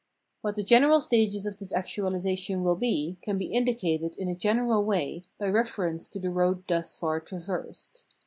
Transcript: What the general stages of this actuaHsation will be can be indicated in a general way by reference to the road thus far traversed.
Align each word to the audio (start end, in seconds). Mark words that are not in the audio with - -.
What 0.41 0.55
the 0.55 0.63
general 0.63 0.99
stages 0.99 1.45
of 1.45 1.57
this 1.59 1.71
actuaHsation 1.71 2.63
will 2.63 2.73
be 2.75 3.17
can 3.21 3.37
be 3.37 3.53
indicated 3.53 4.17
in 4.17 4.27
a 4.29 4.35
general 4.35 4.83
way 4.83 5.21
by 5.37 5.45
reference 5.45 6.07
to 6.09 6.19
the 6.19 6.31
road 6.31 6.63
thus 6.67 6.97
far 6.97 7.19
traversed. 7.19 8.07